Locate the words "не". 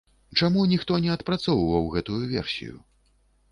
1.03-1.11